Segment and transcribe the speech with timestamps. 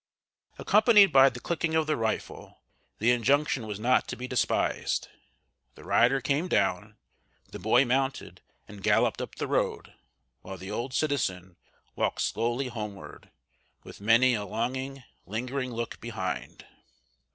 [0.57, 2.59] Accompanied by the clicking of the rifle,
[2.97, 5.09] the injunction was not to be despised.
[5.75, 6.97] The rider came down,
[7.51, 9.93] the boy mounted and galloped up the road,
[10.41, 11.55] while the old citizen
[11.95, 13.29] walked slowly homeward,
[13.83, 16.65] with many a longing, lingering look behind.